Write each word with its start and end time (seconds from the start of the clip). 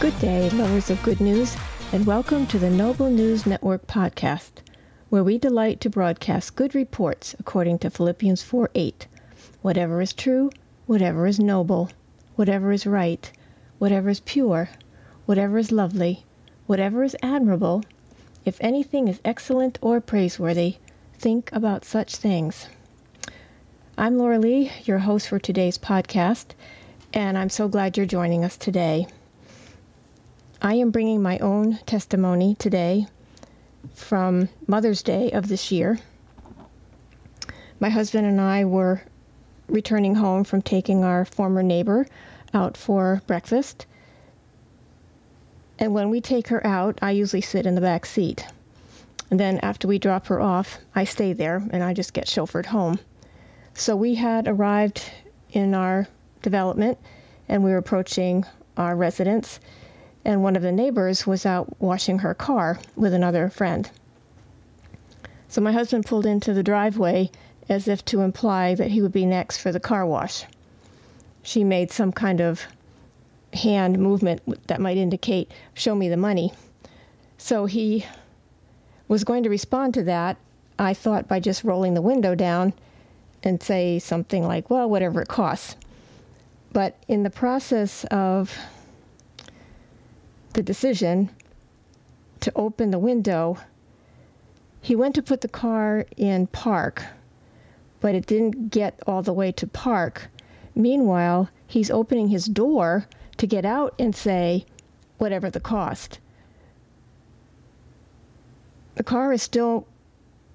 Good 0.00 0.18
day, 0.18 0.48
lovers 0.48 0.88
of 0.88 1.02
good 1.02 1.20
news, 1.20 1.54
and 1.92 2.06
welcome 2.06 2.46
to 2.46 2.58
the 2.58 2.70
Noble 2.70 3.10
News 3.10 3.44
Network 3.44 3.86
podcast, 3.86 4.62
where 5.10 5.22
we 5.22 5.36
delight 5.36 5.78
to 5.82 5.90
broadcast 5.90 6.56
good 6.56 6.74
reports 6.74 7.36
according 7.38 7.80
to 7.80 7.90
Philippians 7.90 8.42
4 8.42 8.70
8. 8.74 9.06
Whatever 9.60 10.00
is 10.00 10.14
true, 10.14 10.50
whatever 10.86 11.26
is 11.26 11.38
noble, 11.38 11.90
whatever 12.36 12.72
is 12.72 12.86
right, 12.86 13.30
whatever 13.78 14.08
is 14.08 14.20
pure, 14.20 14.70
whatever 15.26 15.58
is 15.58 15.70
lovely, 15.70 16.24
whatever 16.66 17.04
is 17.04 17.14
admirable, 17.22 17.84
if 18.46 18.56
anything 18.62 19.06
is 19.06 19.20
excellent 19.22 19.78
or 19.82 20.00
praiseworthy, 20.00 20.76
think 21.12 21.52
about 21.52 21.84
such 21.84 22.16
things. 22.16 22.68
I'm 23.98 24.16
Laura 24.16 24.38
Lee, 24.38 24.72
your 24.84 25.00
host 25.00 25.28
for 25.28 25.38
today's 25.38 25.76
podcast, 25.76 26.52
and 27.12 27.36
I'm 27.36 27.50
so 27.50 27.68
glad 27.68 27.98
you're 27.98 28.06
joining 28.06 28.46
us 28.46 28.56
today. 28.56 29.06
I 30.62 30.74
am 30.74 30.90
bringing 30.90 31.22
my 31.22 31.38
own 31.38 31.78
testimony 31.86 32.54
today 32.54 33.06
from 33.94 34.50
Mother's 34.66 35.02
Day 35.02 35.30
of 35.30 35.48
this 35.48 35.72
year. 35.72 35.98
My 37.80 37.88
husband 37.88 38.26
and 38.26 38.38
I 38.38 38.66
were 38.66 39.00
returning 39.68 40.16
home 40.16 40.44
from 40.44 40.60
taking 40.60 41.02
our 41.02 41.24
former 41.24 41.62
neighbor 41.62 42.06
out 42.52 42.76
for 42.76 43.22
breakfast. 43.26 43.86
And 45.78 45.94
when 45.94 46.10
we 46.10 46.20
take 46.20 46.48
her 46.48 46.66
out, 46.66 46.98
I 47.00 47.12
usually 47.12 47.40
sit 47.40 47.64
in 47.64 47.74
the 47.74 47.80
back 47.80 48.04
seat. 48.04 48.44
And 49.30 49.40
then 49.40 49.60
after 49.60 49.88
we 49.88 49.98
drop 49.98 50.26
her 50.26 50.42
off, 50.42 50.76
I 50.94 51.04
stay 51.04 51.32
there 51.32 51.66
and 51.70 51.82
I 51.82 51.94
just 51.94 52.12
get 52.12 52.26
chauffeured 52.26 52.66
home. 52.66 52.98
So 53.72 53.96
we 53.96 54.16
had 54.16 54.46
arrived 54.46 55.10
in 55.52 55.74
our 55.74 56.06
development 56.42 56.98
and 57.48 57.64
we 57.64 57.70
were 57.70 57.78
approaching 57.78 58.44
our 58.76 58.94
residence 58.94 59.58
and 60.24 60.42
one 60.42 60.56
of 60.56 60.62
the 60.62 60.72
neighbors 60.72 61.26
was 61.26 61.46
out 61.46 61.80
washing 61.80 62.18
her 62.20 62.34
car 62.34 62.78
with 62.96 63.14
another 63.14 63.48
friend. 63.48 63.90
So 65.48 65.60
my 65.60 65.72
husband 65.72 66.06
pulled 66.06 66.26
into 66.26 66.52
the 66.52 66.62
driveway 66.62 67.30
as 67.68 67.88
if 67.88 68.04
to 68.06 68.20
imply 68.20 68.74
that 68.74 68.90
he 68.90 69.00
would 69.00 69.12
be 69.12 69.26
next 69.26 69.58
for 69.58 69.72
the 69.72 69.80
car 69.80 70.06
wash. 70.06 70.44
She 71.42 71.64
made 71.64 71.90
some 71.90 72.12
kind 72.12 72.40
of 72.40 72.66
hand 73.54 73.98
movement 73.98 74.42
that 74.68 74.80
might 74.80 74.96
indicate, 74.96 75.50
show 75.74 75.94
me 75.94 76.08
the 76.08 76.16
money. 76.16 76.52
So 77.38 77.66
he 77.66 78.04
was 79.08 79.24
going 79.24 79.42
to 79.42 79.50
respond 79.50 79.94
to 79.94 80.02
that, 80.04 80.36
I 80.78 80.94
thought, 80.94 81.26
by 81.26 81.40
just 81.40 81.64
rolling 81.64 81.94
the 81.94 82.02
window 82.02 82.34
down 82.34 82.74
and 83.42 83.62
say 83.62 83.98
something 83.98 84.46
like, 84.46 84.70
well, 84.70 84.88
whatever 84.88 85.22
it 85.22 85.28
costs. 85.28 85.74
But 86.72 86.96
in 87.08 87.22
the 87.22 87.30
process 87.30 88.04
of 88.04 88.56
the 90.52 90.62
decision 90.62 91.30
to 92.40 92.52
open 92.56 92.90
the 92.90 92.98
window, 92.98 93.58
he 94.80 94.96
went 94.96 95.14
to 95.14 95.22
put 95.22 95.42
the 95.42 95.48
car 95.48 96.06
in 96.16 96.46
park, 96.48 97.04
but 98.00 98.14
it 98.14 98.26
didn't 98.26 98.70
get 98.70 98.98
all 99.06 99.22
the 99.22 99.32
way 99.32 99.52
to 99.52 99.66
park. 99.66 100.28
Meanwhile, 100.74 101.50
he's 101.66 101.90
opening 101.90 102.28
his 102.28 102.46
door 102.46 103.06
to 103.36 103.46
get 103.46 103.64
out 103.64 103.94
and 103.98 104.14
say, 104.14 104.64
whatever 105.18 105.50
the 105.50 105.60
cost. 105.60 106.18
The 108.94 109.04
car 109.04 109.32
is 109.32 109.42
still 109.42 109.86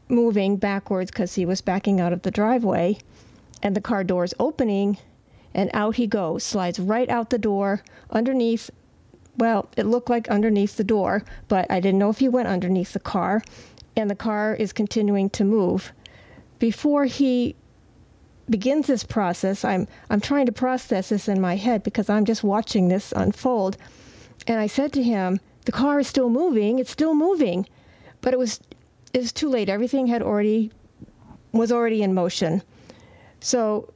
moving 0.07 0.57
backwards 0.57 1.11
because 1.11 1.35
he 1.35 1.45
was 1.45 1.61
backing 1.61 1.99
out 1.99 2.13
of 2.13 2.23
the 2.23 2.31
driveway, 2.31 2.97
and 3.61 3.75
the 3.75 3.81
car 3.81 4.03
door 4.03 4.23
is 4.23 4.35
opening, 4.39 4.97
and 5.53 5.69
out 5.73 5.95
he 5.95 6.07
goes, 6.07 6.43
slides 6.43 6.79
right 6.79 7.09
out 7.09 7.29
the 7.29 7.37
door 7.37 7.81
underneath 8.09 8.69
well, 9.37 9.69
it 9.75 9.85
looked 9.85 10.09
like 10.09 10.29
underneath 10.29 10.77
the 10.77 10.83
door, 10.83 11.23
but 11.47 11.69
I 11.69 11.79
didn't 11.79 11.99
know 11.99 12.09
if 12.09 12.19
he 12.19 12.29
went 12.29 12.47
underneath 12.47 12.93
the 12.93 12.99
car, 12.99 13.41
and 13.95 14.09
the 14.09 14.15
car 14.15 14.55
is 14.55 14.73
continuing 14.73 15.29
to 15.31 15.43
move. 15.43 15.91
Before 16.59 17.05
he 17.05 17.55
begins 18.49 18.87
this 18.87 19.03
process, 19.03 19.65
I'm 19.65 19.87
I'm 20.09 20.21
trying 20.21 20.45
to 20.45 20.51
process 20.51 21.09
this 21.09 21.27
in 21.27 21.41
my 21.41 21.55
head 21.55 21.83
because 21.83 22.09
I'm 22.09 22.25
just 22.25 22.43
watching 22.43 22.87
this 22.87 23.11
unfold. 23.11 23.77
And 24.47 24.59
I 24.59 24.67
said 24.67 24.93
to 24.93 25.03
him, 25.03 25.39
"The 25.65 25.71
car 25.71 25.99
is 25.99 26.07
still 26.07 26.29
moving. 26.29 26.79
It's 26.79 26.91
still 26.91 27.15
moving." 27.15 27.67
But 28.21 28.33
it 28.33 28.39
was 28.39 28.59
it 29.13 29.19
was 29.19 29.31
too 29.31 29.49
late. 29.49 29.69
Everything 29.69 30.07
had 30.07 30.21
already 30.21 30.71
was 31.51 31.71
already 31.71 32.03
in 32.03 32.13
motion. 32.13 32.61
So 33.39 33.93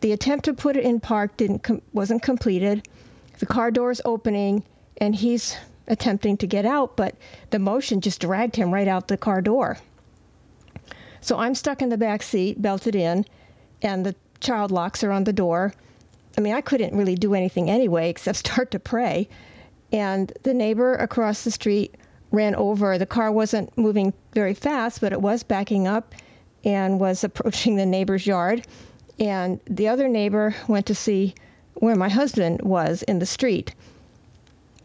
the 0.00 0.12
attempt 0.12 0.44
to 0.46 0.54
put 0.54 0.76
it 0.76 0.84
in 0.84 1.00
park 1.00 1.36
didn't 1.36 1.62
com- 1.62 1.82
wasn't 1.92 2.22
completed 2.22 2.88
the 3.40 3.46
car 3.46 3.70
door's 3.70 4.00
opening 4.04 4.64
and 4.98 5.16
he's 5.16 5.56
attempting 5.88 6.36
to 6.36 6.46
get 6.46 6.64
out, 6.64 6.96
but 6.96 7.16
the 7.50 7.58
motion 7.58 8.00
just 8.00 8.20
dragged 8.20 8.56
him 8.56 8.72
right 8.72 8.86
out 8.86 9.08
the 9.08 9.16
car 9.16 9.40
door. 9.40 9.78
So 11.20 11.38
I'm 11.38 11.54
stuck 11.54 11.82
in 11.82 11.88
the 11.88 11.98
back 11.98 12.22
seat, 12.22 12.62
belted 12.62 12.94
in, 12.94 13.24
and 13.82 14.06
the 14.06 14.14
child 14.40 14.70
locks 14.70 15.02
are 15.02 15.10
on 15.10 15.24
the 15.24 15.32
door. 15.32 15.74
I 16.38 16.40
mean, 16.40 16.54
I 16.54 16.60
couldn't 16.60 16.96
really 16.96 17.14
do 17.14 17.34
anything 17.34 17.68
anyway 17.68 18.08
except 18.08 18.38
start 18.46 18.70
to 18.70 18.78
pray. 18.78 19.28
And 19.92 20.32
the 20.44 20.54
neighbor 20.54 20.94
across 20.94 21.42
the 21.42 21.50
street 21.50 21.96
ran 22.30 22.54
over. 22.54 22.96
The 22.96 23.06
car 23.06 23.32
wasn't 23.32 23.76
moving 23.76 24.12
very 24.32 24.54
fast, 24.54 25.00
but 25.00 25.12
it 25.12 25.20
was 25.20 25.42
backing 25.42 25.88
up 25.88 26.14
and 26.64 27.00
was 27.00 27.24
approaching 27.24 27.76
the 27.76 27.86
neighbor's 27.86 28.26
yard. 28.26 28.66
And 29.18 29.60
the 29.66 29.88
other 29.88 30.08
neighbor 30.08 30.54
went 30.68 30.86
to 30.86 30.94
see 30.94 31.34
where 31.80 31.96
my 31.96 32.08
husband 32.08 32.62
was 32.62 33.02
in 33.02 33.18
the 33.18 33.26
street. 33.26 33.74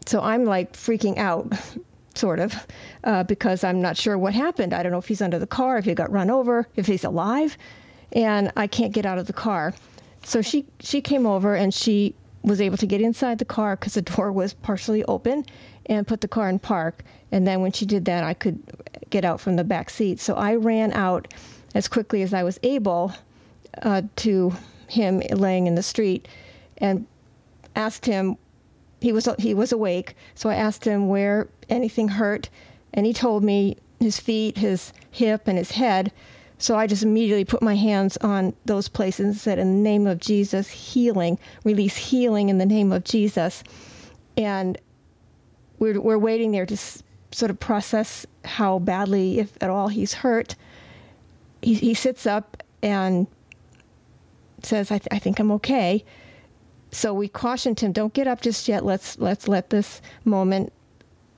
So 0.06 0.20
I'm 0.20 0.44
like 0.44 0.72
freaking 0.72 1.16
out, 1.18 1.52
sort 2.14 2.40
of, 2.40 2.66
uh, 3.04 3.22
because 3.24 3.62
I'm 3.62 3.80
not 3.80 3.96
sure 3.96 4.18
what 4.18 4.34
happened. 4.34 4.72
I 4.74 4.82
don't 4.82 4.92
know 4.92 4.98
if 4.98 5.08
he's 5.08 5.22
under 5.22 5.38
the 5.38 5.46
car, 5.46 5.78
if 5.78 5.84
he 5.84 5.94
got 5.94 6.10
run 6.10 6.30
over, 6.30 6.66
if 6.74 6.86
he's 6.86 7.04
alive, 7.04 7.56
and 8.12 8.50
I 8.56 8.66
can't 8.66 8.92
get 8.92 9.06
out 9.06 9.18
of 9.18 9.26
the 9.26 9.32
car. 9.32 9.74
So 10.24 10.42
she 10.42 10.66
she 10.80 11.00
came 11.00 11.26
over 11.26 11.54
and 11.54 11.72
she 11.72 12.14
was 12.42 12.60
able 12.60 12.76
to 12.78 12.86
get 12.86 13.00
inside 13.00 13.38
the 13.38 13.44
car 13.44 13.76
because 13.76 13.94
the 13.94 14.02
door 14.14 14.32
was 14.32 14.54
partially 14.54 15.04
open 15.04 15.44
and 15.86 16.06
put 16.06 16.20
the 16.20 16.28
car 16.28 16.48
in 16.48 16.58
park. 16.58 17.04
And 17.30 17.46
then 17.46 17.60
when 17.60 17.72
she 17.72 17.84
did 17.84 18.06
that, 18.06 18.24
I 18.24 18.34
could 18.34 18.62
get 19.10 19.24
out 19.24 19.40
from 19.40 19.56
the 19.56 19.64
back 19.64 19.90
seat. 19.90 20.18
So 20.18 20.34
I 20.34 20.54
ran 20.54 20.92
out 20.92 21.32
as 21.74 21.88
quickly 21.88 22.22
as 22.22 22.32
I 22.32 22.42
was 22.42 22.58
able 22.62 23.12
uh, 23.82 24.02
to 24.16 24.54
him 24.88 25.20
laying 25.30 25.66
in 25.66 25.74
the 25.74 25.82
street 25.82 26.26
and 26.78 27.06
asked 27.74 28.06
him. 28.06 28.36
He 29.00 29.12
was 29.12 29.28
he 29.38 29.54
was 29.54 29.72
awake, 29.72 30.16
so 30.34 30.48
I 30.48 30.54
asked 30.54 30.84
him 30.84 31.08
where 31.08 31.48
anything 31.68 32.08
hurt, 32.08 32.48
and 32.94 33.04
he 33.04 33.12
told 33.12 33.44
me 33.44 33.76
his 34.00 34.18
feet, 34.18 34.58
his 34.58 34.92
hip, 35.10 35.46
and 35.46 35.58
his 35.58 35.72
head. 35.72 36.12
So 36.58 36.76
I 36.76 36.86
just 36.86 37.02
immediately 37.02 37.44
put 37.44 37.60
my 37.60 37.76
hands 37.76 38.16
on 38.18 38.54
those 38.64 38.88
places 38.88 39.26
and 39.26 39.36
said, 39.36 39.58
"In 39.58 39.76
the 39.76 39.82
name 39.82 40.06
of 40.06 40.18
Jesus, 40.18 40.70
healing, 40.70 41.38
release 41.64 41.96
healing 41.96 42.48
in 42.48 42.56
the 42.56 42.66
name 42.66 42.92
of 42.92 43.04
Jesus." 43.04 43.62
And 44.36 44.78
we're 45.78 46.00
we're 46.00 46.18
waiting 46.18 46.52
there 46.52 46.66
to 46.66 46.76
sort 47.32 47.50
of 47.50 47.60
process 47.60 48.24
how 48.44 48.78
badly, 48.78 49.38
if 49.38 49.56
at 49.60 49.68
all, 49.68 49.88
he's 49.88 50.14
hurt. 50.14 50.56
He 51.60 51.74
he 51.74 51.92
sits 51.92 52.26
up 52.26 52.62
and 52.82 53.26
says, 54.62 54.90
"I, 54.90 54.98
th- 54.98 55.08
I 55.10 55.18
think 55.18 55.38
I'm 55.38 55.52
okay." 55.52 56.02
So 56.96 57.12
we 57.12 57.28
cautioned 57.28 57.78
him, 57.78 57.92
don't 57.92 58.14
get 58.14 58.26
up 58.26 58.40
just 58.40 58.68
yet. 58.68 58.82
Let's 58.82 59.18
let's 59.18 59.48
let 59.48 59.68
this 59.68 60.00
moment 60.24 60.72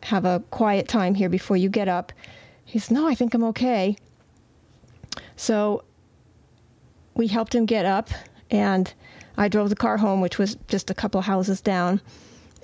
have 0.05 0.25
a 0.25 0.41
quiet 0.53 0.87
time 0.87 1.17
here 1.17 1.29
before 1.29 1.57
you 1.57 1.69
get 1.69 1.89
up. 1.89 2.13
He 2.65 2.79
says, 2.79 2.93
No, 2.93 3.09
I 3.09 3.17
think 3.17 3.35
I'm 3.35 3.43
okay. 3.43 3.97
So 5.35 5.83
we 7.17 7.27
helped 7.27 7.57
him 7.57 7.67
get 7.67 7.85
up 7.85 8.11
and 8.53 8.95
I 9.37 9.49
drove 9.49 9.69
the 9.69 9.75
car 9.75 9.97
home, 9.97 10.21
which 10.21 10.39
was 10.39 10.57
just 10.69 10.91
a 10.91 10.95
couple 10.95 11.19
of 11.19 11.25
houses 11.25 11.61
down, 11.61 12.03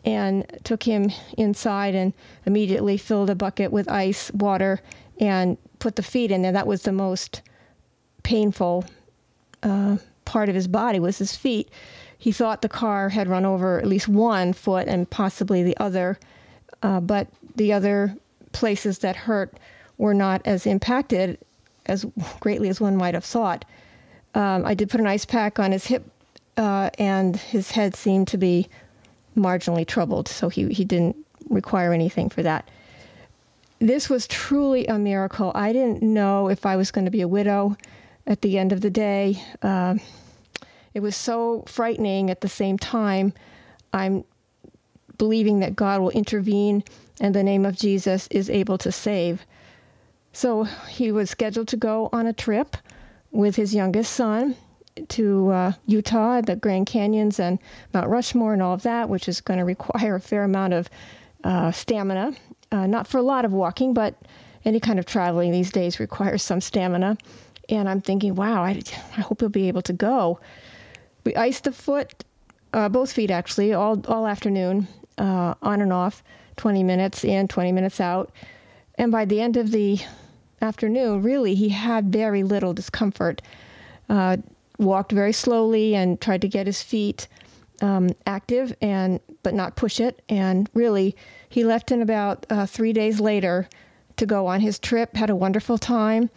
and 0.05 0.47
took 0.63 0.85
him 0.85 1.11
inside 1.37 1.97
and 1.97 2.13
immediately 2.47 2.97
filled 2.97 3.29
a 3.29 3.35
bucket 3.35 3.73
with 3.73 3.91
ice 3.91 4.31
water 4.33 4.81
and 5.19 5.59
put 5.81 5.97
the 5.97 6.03
feet 6.05 6.31
in 6.31 6.43
there. 6.43 6.53
That 6.53 6.69
was 6.69 6.83
the 6.83 6.93
most 6.93 7.43
painful 8.23 8.85
uh, 9.65 9.97
part 10.25 10.49
of 10.49 10.55
his 10.55 10.69
body 10.69 11.01
was 11.01 11.19
his 11.19 11.35
feet 11.35 11.69
he 12.25 12.33
thought 12.33 12.63
the 12.63 12.71
car 12.71 13.11
had 13.11 13.29
run 13.29 13.45
over 13.45 13.79
at 13.79 13.85
least 13.85 14.09
one 14.09 14.55
foot 14.55 14.89
and 14.89 15.11
possibly 15.11 15.63
the 15.63 15.77
other, 15.77 16.19
uh, 16.83 16.99
but 16.99 17.29
the 17.55 17.71
other 17.71 18.17
places 18.53 19.01
that 19.01 19.15
hurt 19.15 19.53
were 19.99 20.15
not 20.15 20.41
as 20.47 20.65
impacted 20.65 21.37
as 21.85 22.07
greatly 22.41 22.71
as 22.71 22.81
one 22.81 22.97
might 22.97 23.13
have 23.13 23.27
thought. 23.27 23.67
Um, 24.35 24.65
I 24.65 24.73
did 24.73 24.89
put 24.89 25.01
an 25.01 25.07
ice 25.07 25.27
pack 25.27 25.59
on 25.59 25.73
his 25.73 25.89
hip, 25.89 26.11
uh, 26.57 26.89
and 26.99 27.37
his 27.37 27.73
head 27.73 27.95
seemed 27.95 28.27
to 28.29 28.39
be 28.39 28.71
marginally 29.37 29.87
troubled, 29.87 30.27
so 30.27 30.49
he, 30.49 30.73
he 30.73 30.83
didn't 30.83 31.17
require 31.51 31.93
anything 31.93 32.31
for 32.31 32.43
that. 32.43 32.71
This 33.81 34.09
was 34.09 34.27
truly 34.27 34.87
a 34.87 34.99
miracle. 34.99 35.53
I 35.55 35.75
didn't 35.75 36.03
know 36.03 36.49
if 36.49 36.65
I 36.65 36.77
was 36.77 36.91
going 36.91 37.05
to 37.05 37.11
be 37.11 37.21
a 37.21 37.29
widow 37.29 37.77
at 38.27 38.41
the 38.41 38.57
end 38.57 38.73
of 38.73 38.81
the 38.81 38.89
day. 38.89 39.43
Uh, 39.61 39.97
it 40.95 41.01
was 41.01 41.17
so 41.17 41.65
frightening 41.67 42.31
at 42.31 42.41
the 42.41 42.49
same 42.49 42.79
time. 42.79 43.33
I'm 43.93 44.25
believing 45.19 45.61
that 45.61 45.77
God 45.77 46.01
will 46.01 46.11
intervene 46.11 46.85
and 47.21 47.35
the 47.35 47.43
name 47.43 47.65
of 47.65 47.77
Jesus 47.77 48.27
is 48.29 48.49
able 48.51 48.79
to 48.79 48.91
save. 48.91 49.45
So 50.33 50.65
he 50.65 51.13
was 51.13 51.31
scheduled 51.31 51.69
to 51.69 51.77
go 51.77 52.09
on 52.13 52.27
a 52.27 52.33
trip 52.33 52.77
with 53.31 53.57
his 53.57 53.75
youngest 53.75 54.13
son 54.13 54.57
to 55.09 55.51
uh, 55.51 55.73
Utah, 55.87 56.41
the 56.41 56.57
Grand 56.57 56.87
Canyons, 56.87 57.39
and 57.41 57.59
Mount 57.93 58.09
Rushmore, 58.09 58.53
and 58.53 58.63
all 58.63 58.75
of 58.75 58.83
that, 58.83 59.09
which 59.09 59.29
is 59.29 59.41
going 59.41 59.59
to 59.59 59.65
require 59.65 60.17
a 60.17 60.21
fair 60.21 60.45
amount 60.45 60.73
of 60.73 60.89
uh, 61.43 61.73
stamina. 61.73 62.33
Uh, 62.73 62.87
not 62.87 63.07
for 63.07 63.19
a 63.19 63.23
lot 63.23 63.45
of 63.45 63.53
walking, 63.53 63.95
but 63.95 64.17
any 64.65 64.81
kind 64.81 64.99
of 64.99 65.07
traveling 65.07 65.53
these 65.53 65.71
days 65.71 66.01
requires 66.01 66.43
some 66.43 66.61
stamina. 66.61 67.17
And 67.69 67.89
I'm 67.89 68.01
thinking, 68.01 68.35
wow, 68.35 68.65
I, 68.65 68.83
I 69.17 69.21
hope 69.21 69.41
he'll 69.41 69.49
be 69.49 69.69
able 69.69 69.83
to 69.83 69.93
go. 69.93 70.41
We 71.25 71.35
iced 71.35 71.65
the 71.65 71.73
foot, 71.73 72.25
uh, 72.73 72.89
both 72.89 73.13
feet 73.13 73.31
actually, 73.31 73.73
all 73.73 74.03
all 74.07 74.27
afternoon, 74.27 74.89
uh, 75.19 75.55
on 75.63 75.81
and 75.81 75.93
off, 75.93 76.23
20 76.57 76.83
minutes 76.83 77.25
in, 77.25 77.49
20 77.49 77.73
minutes 77.73 78.01
out. 78.01 78.31
And 78.97 79.11
by 79.11 79.25
the 79.25 79.41
end 79.41 79.57
of 79.57 79.71
the 79.71 80.01
afternoon, 80.61 81.23
really, 81.23 81.55
he 81.55 81.71
had 81.71 82.13
very 82.13 82.43
little 82.43 82.73
discomfort. 82.73 83.43
Uh, 84.09 84.39
walked 84.79 85.13
very 85.13 85.33
slowly 85.33 85.95
and 85.95 86.21
tried 86.21 86.41
to 86.43 86.49
get 86.49 86.67
his 86.67 86.83
feet 86.83 87.29
um, 87.81 88.11
active 88.27 88.77
and 88.81 89.21
but 89.43 89.55
not 89.55 89.77
push 89.77 90.01
it. 90.01 90.23
And 90.29 90.69
really, 90.75 91.17
he 91.49 91.65
left 91.65 91.91
in 91.91 92.03
about 92.03 92.47
uh, 92.51 92.67
three 92.67 92.93
days 92.93 93.21
later 93.21 93.69
to 94.17 94.27
go 94.27 94.47
on 94.47 94.61
his 94.61 94.79
trip. 94.79 95.17
Had 95.17 95.31
a 95.31 95.37
wonderful 95.37 95.79
time. 95.79 96.31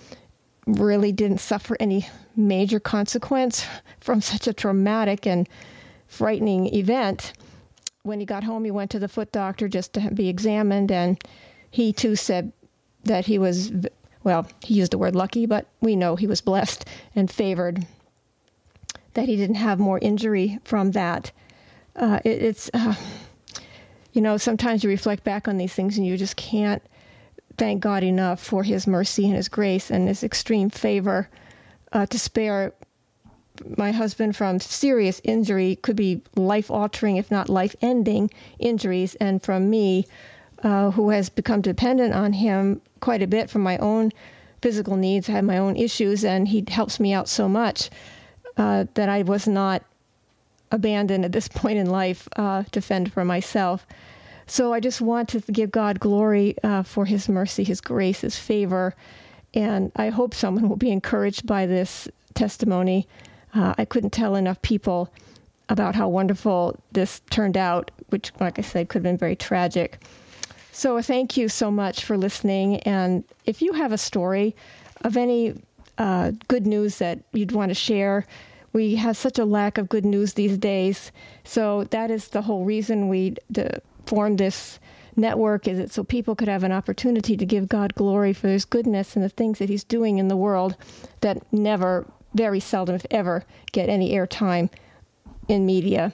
Really 0.68 1.12
didn't 1.12 1.40
suffer 1.40 1.76
any 1.80 2.08
major 2.36 2.80
consequence 2.80 3.66
from 4.00 4.22
such 4.22 4.48
a 4.48 4.54
traumatic 4.54 5.26
and 5.26 5.50
frightening 6.08 6.74
event. 6.74 7.34
When 8.04 8.20
he 8.20 8.26
got 8.26 8.44
home, 8.44 8.66
he 8.66 8.72
went 8.72 8.92
to 8.92 9.00
the 9.00 9.08
foot 9.08 9.32
doctor 9.32 9.68
just 9.68 9.94
to 9.94 10.12
be 10.12 10.30
examined, 10.30 10.92
and 10.92 11.20
he 11.72 11.92
too 11.92 12.16
said 12.16 12.52
that 13.04 13.26
he 13.26 13.40
was 13.40 13.72
well, 14.28 14.46
he 14.62 14.74
used 14.74 14.92
the 14.92 14.98
word 14.98 15.16
lucky, 15.16 15.46
but 15.46 15.68
we 15.80 15.96
know 15.96 16.18
he 16.18 16.28
was 16.28 16.42
blessed 16.42 16.86
and 17.16 17.32
favored 17.32 17.88
that 19.14 19.30
he 19.30 19.38
didn't 19.38 19.56
have 19.56 19.80
more 19.80 20.00
injury 20.00 20.60
from 20.66 20.92
that. 20.92 21.32
Uh, 21.96 22.20
it, 22.26 22.44
it's, 22.44 22.70
uh, 22.74 22.94
you 24.12 24.22
know, 24.22 24.36
sometimes 24.36 24.84
you 24.84 24.90
reflect 24.90 25.24
back 25.24 25.48
on 25.48 25.56
these 25.56 25.74
things 25.74 25.98
and 25.98 26.06
you 26.06 26.18
just 26.18 26.36
can't 26.36 26.84
thank 27.58 27.82
God 27.82 28.04
enough 28.04 28.42
for 28.42 28.64
his 28.64 28.88
mercy 28.88 29.26
and 29.26 29.36
his 29.36 29.50
grace 29.50 29.90
and 29.90 30.08
his 30.08 30.24
extreme 30.24 30.70
favor 30.70 31.30
uh, 31.92 32.06
to 32.06 32.20
spare 32.20 32.74
my 33.76 33.92
husband 33.92 34.36
from 34.36 34.60
serious 34.60 35.22
injury, 35.24 35.78
could 35.78 35.96
be 35.96 36.22
life 36.36 36.70
altering, 36.70 37.18
if 37.18 37.32
not 37.32 37.50
life 37.50 37.76
ending 37.82 38.30
injuries, 38.60 39.16
and 39.16 39.42
from 39.42 39.70
me, 39.70 40.06
uh, 40.64 40.92
who 40.92 41.10
has 41.10 41.30
become 41.30 41.62
dependent 41.62 42.14
on 42.14 42.34
him 42.34 42.82
quite 43.00 43.22
a 43.22 43.28
bit 43.28 43.50
for 43.50 43.60
my 43.60 43.78
own 43.78 44.12
physical 44.62 44.96
needs. 44.96 45.30
I 45.30 45.34
have 45.34 45.44
my 45.44 45.58
own 45.58 45.76
issues, 45.76 46.24
and 46.24 46.48
he 46.48 46.64
helps 46.68 47.00
me 47.00 47.14
out 47.14 47.30
so 47.30 47.48
much 47.48 47.90
uh, 48.58 48.86
that 48.96 49.10
I 49.10 49.24
was 49.24 49.48
not 49.48 49.84
abandoned 50.72 51.26
at 51.26 51.32
this 51.32 51.48
point 51.62 51.78
in 51.78 51.90
life 51.90 52.28
uh, 52.36 52.64
to 52.72 52.82
fend 52.82 53.14
for 53.14 53.26
myself. 53.26 53.86
So 54.48 54.74
I 54.74 54.80
just 54.80 55.02
want 55.02 55.30
to 55.30 55.40
give 55.42 55.72
God 55.72 56.00
glory 56.00 56.56
uh, 56.64 56.84
for 56.84 57.06
His 57.06 57.30
mercy, 57.30 57.64
His 57.64 57.82
grace, 57.82 58.22
His 58.22 58.38
favor, 58.38 58.96
and 59.54 59.92
I 59.96 60.10
hope 60.10 60.34
someone 60.34 60.70
will 60.70 60.78
be 60.78 60.92
encouraged 60.92 61.46
by 61.46 61.66
this 61.66 62.08
testimony. 62.34 63.08
Uh, 63.54 63.76
I 63.78 63.86
couldn't 63.86 64.12
tell 64.12 64.36
enough 64.36 64.62
people 64.62 65.14
about 65.70 65.96
how 65.96 66.08
wonderful 66.08 66.80
this 66.94 67.22
turned 67.30 67.58
out, 67.58 67.92
which, 68.10 68.32
like 68.40 68.58
I 68.58 68.62
said, 68.62 68.90
could 68.90 69.00
have 69.00 69.04
been 69.04 69.18
very 69.18 69.36
tragic. 69.36 70.02
So 70.72 71.02
thank 71.02 71.36
you 71.36 71.50
so 71.50 71.70
much 71.70 72.04
for 72.04 72.18
listening. 72.18 72.78
And 72.82 73.24
if 73.46 73.62
you 73.62 73.74
have 73.74 73.92
a 73.92 73.98
story 73.98 74.56
of 75.04 75.18
any 75.18 75.56
uh, 75.98 76.32
good 76.48 76.68
news 76.68 77.00
that 77.00 77.20
you'd 77.34 77.52
want 77.52 77.70
to 77.70 77.76
share. 77.76 78.26
We 78.74 78.96
have 78.96 79.18
such 79.18 79.40
a 79.40 79.46
lack 79.46 79.78
of 79.78 79.90
good 79.90 80.06
news 80.06 80.34
these 80.34 80.58
days. 80.58 81.12
So 81.44 81.86
that 81.86 82.12
is 82.12 82.30
the 82.30 82.44
whole 82.44 82.66
reason 82.66 83.10
we 83.10 83.36
formed 84.08 84.38
this 84.38 84.80
network 85.16 85.68
is 85.68 85.80
it 85.80 85.92
so 85.92 86.04
people 86.04 86.36
could 86.36 86.48
have 86.48 86.64
an 86.64 86.72
opportunity 86.72 87.36
to 87.36 87.46
give 87.46 87.68
God 87.68 87.96
glory 87.96 88.34
for 88.34 88.48
his 88.48 88.66
goodness 88.66 89.16
and 89.16 89.26
the 89.26 89.30
things 89.30 89.58
that 89.60 89.70
he's 89.70 89.84
doing 89.84 90.20
in 90.20 90.28
the 90.28 90.38
world 90.38 90.76
that 91.22 91.42
never, 91.52 92.06
very 92.34 92.60
seldom, 92.60 92.96
if 92.96 93.06
ever, 93.10 93.44
get 93.72 93.90
any 93.90 94.14
airtime 94.14 94.70
in 95.48 95.66
media. 95.66 96.12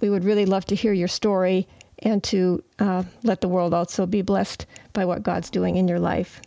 We 0.00 0.10
would 0.10 0.24
really 0.24 0.46
love 0.46 0.64
to 0.66 0.74
hear 0.74 0.92
your 0.92 1.08
story 1.08 1.68
and 2.02 2.22
to 2.24 2.62
uh, 2.78 3.04
let 3.22 3.40
the 3.40 3.48
world 3.48 3.74
also 3.74 4.06
be 4.06 4.22
blessed 4.22 4.66
by 4.92 5.04
what 5.04 5.22
God's 5.22 5.50
doing 5.50 5.76
in 5.76 5.88
your 5.88 6.00
life. 6.00 6.40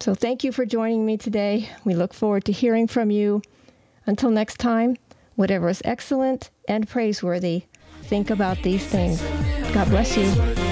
So, 0.00 0.14
thank 0.14 0.44
you 0.44 0.52
for 0.52 0.66
joining 0.66 1.06
me 1.06 1.16
today. 1.16 1.70
We 1.84 1.94
look 1.94 2.12
forward 2.12 2.44
to 2.46 2.52
hearing 2.52 2.88
from 2.88 3.10
you. 3.10 3.42
Until 4.06 4.30
next 4.30 4.58
time, 4.58 4.96
whatever 5.36 5.68
is 5.68 5.80
excellent 5.84 6.50
and 6.68 6.88
praiseworthy, 6.88 7.64
think 8.02 8.28
about 8.28 8.62
these 8.62 8.84
things. 8.84 9.22
God 9.72 9.88
bless 9.88 10.16
you. 10.16 10.63